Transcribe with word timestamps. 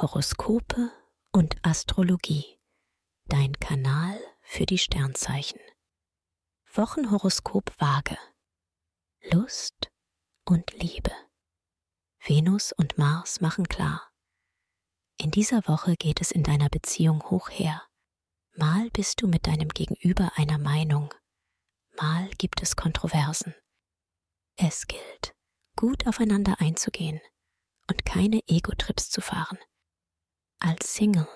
Horoskope 0.00 0.92
und 1.32 1.56
Astrologie. 1.62 2.60
Dein 3.26 3.52
Kanal 3.58 4.16
für 4.42 4.64
die 4.64 4.78
Sternzeichen. 4.78 5.58
Wochenhoroskop 6.72 7.72
Waage. 7.80 8.16
Lust 9.32 9.90
und 10.44 10.70
Liebe. 10.80 11.10
Venus 12.24 12.70
und 12.70 12.96
Mars 12.96 13.40
machen 13.40 13.66
klar. 13.66 14.08
In 15.16 15.32
dieser 15.32 15.66
Woche 15.66 15.96
geht 15.96 16.20
es 16.20 16.30
in 16.30 16.44
deiner 16.44 16.68
Beziehung 16.68 17.28
hoch 17.28 17.50
her. 17.50 17.82
Mal 18.54 18.90
bist 18.90 19.20
du 19.20 19.26
mit 19.26 19.48
deinem 19.48 19.70
Gegenüber 19.70 20.30
einer 20.36 20.58
Meinung, 20.58 21.12
mal 22.00 22.30
gibt 22.38 22.62
es 22.62 22.76
Kontroversen. 22.76 23.52
Es 24.54 24.86
gilt, 24.86 25.34
gut 25.74 26.06
aufeinander 26.06 26.60
einzugehen 26.60 27.20
und 27.90 28.04
keine 28.04 28.46
Ego-Trips 28.46 29.10
zu 29.10 29.20
fahren. 29.20 29.58
Als 30.68 30.92
Single 30.92 31.26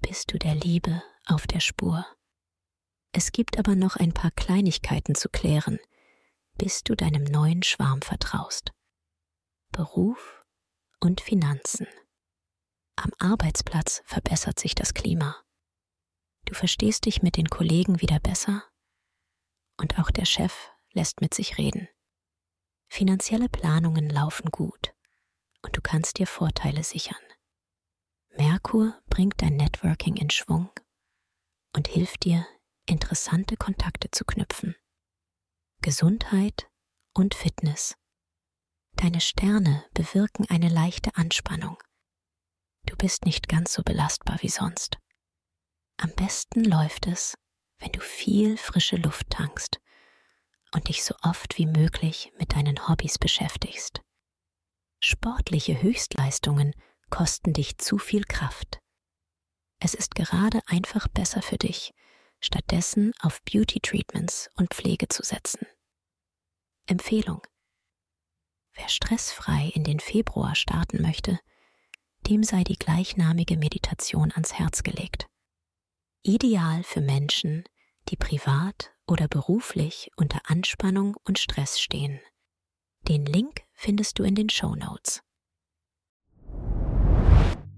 bist 0.00 0.32
du 0.32 0.38
der 0.40 0.56
Liebe 0.56 1.04
auf 1.26 1.46
der 1.46 1.60
Spur. 1.60 2.04
Es 3.12 3.30
gibt 3.30 3.56
aber 3.56 3.76
noch 3.76 3.94
ein 3.94 4.12
paar 4.12 4.32
Kleinigkeiten 4.32 5.14
zu 5.14 5.28
klären, 5.28 5.78
bis 6.58 6.82
du 6.82 6.96
deinem 6.96 7.22
neuen 7.22 7.62
Schwarm 7.62 8.02
vertraust. 8.02 8.72
Beruf 9.70 10.44
und 10.98 11.20
Finanzen. 11.20 11.86
Am 12.96 13.12
Arbeitsplatz 13.20 14.02
verbessert 14.04 14.58
sich 14.58 14.74
das 14.74 14.94
Klima. 14.94 15.36
Du 16.46 16.54
verstehst 16.54 17.06
dich 17.06 17.22
mit 17.22 17.36
den 17.36 17.50
Kollegen 17.50 18.00
wieder 18.00 18.18
besser 18.18 18.64
und 19.76 20.00
auch 20.00 20.10
der 20.10 20.24
Chef 20.26 20.70
lässt 20.90 21.20
mit 21.20 21.34
sich 21.34 21.56
reden. 21.56 21.88
Finanzielle 22.88 23.48
Planungen 23.48 24.10
laufen 24.10 24.50
gut 24.50 24.92
und 25.62 25.76
du 25.76 25.80
kannst 25.80 26.18
dir 26.18 26.26
Vorteile 26.26 26.82
sichern. 26.82 27.22
Merkur 28.36 29.00
bringt 29.08 29.42
dein 29.42 29.56
Networking 29.56 30.16
in 30.16 30.30
Schwung 30.30 30.70
und 31.76 31.88
hilft 31.88 32.24
dir, 32.24 32.46
interessante 32.86 33.56
Kontakte 33.56 34.10
zu 34.10 34.24
knüpfen. 34.24 34.74
Gesundheit 35.82 36.70
und 37.14 37.34
Fitness. 37.34 37.94
Deine 38.96 39.20
Sterne 39.20 39.84
bewirken 39.94 40.46
eine 40.48 40.68
leichte 40.68 41.14
Anspannung. 41.16 41.76
Du 42.86 42.96
bist 42.96 43.24
nicht 43.24 43.48
ganz 43.48 43.72
so 43.72 43.82
belastbar 43.82 44.38
wie 44.40 44.48
sonst. 44.48 44.98
Am 45.98 46.10
besten 46.14 46.64
läuft 46.64 47.06
es, 47.06 47.34
wenn 47.78 47.92
du 47.92 48.00
viel 48.00 48.56
frische 48.56 48.96
Luft 48.96 49.30
tankst 49.30 49.80
und 50.74 50.88
dich 50.88 51.04
so 51.04 51.14
oft 51.22 51.58
wie 51.58 51.66
möglich 51.66 52.32
mit 52.38 52.54
deinen 52.54 52.88
Hobbys 52.88 53.18
beschäftigst. 53.18 54.00
Sportliche 55.02 55.82
Höchstleistungen 55.82 56.74
kosten 57.12 57.52
dich 57.52 57.76
zu 57.76 57.98
viel 57.98 58.24
Kraft. 58.24 58.80
Es 59.78 59.94
ist 59.94 60.14
gerade 60.14 60.60
einfach 60.66 61.08
besser 61.08 61.42
für 61.42 61.58
dich, 61.58 61.92
stattdessen 62.40 63.12
auf 63.20 63.42
Beauty-Treatments 63.42 64.48
und 64.56 64.72
Pflege 64.72 65.08
zu 65.08 65.22
setzen. 65.22 65.66
Empfehlung. 66.86 67.42
Wer 68.72 68.88
stressfrei 68.88 69.70
in 69.74 69.84
den 69.84 70.00
Februar 70.00 70.54
starten 70.54 71.02
möchte, 71.02 71.38
dem 72.28 72.42
sei 72.42 72.64
die 72.64 72.78
gleichnamige 72.78 73.58
Meditation 73.58 74.32
ans 74.32 74.54
Herz 74.54 74.82
gelegt. 74.82 75.26
Ideal 76.22 76.82
für 76.82 77.02
Menschen, 77.02 77.64
die 78.08 78.16
privat 78.16 78.90
oder 79.06 79.28
beruflich 79.28 80.10
unter 80.16 80.40
Anspannung 80.44 81.16
und 81.24 81.38
Stress 81.38 81.78
stehen. 81.78 82.20
Den 83.02 83.26
Link 83.26 83.64
findest 83.74 84.18
du 84.18 84.22
in 84.22 84.34
den 84.34 84.48
Show 84.48 84.74
Notes. 84.74 85.22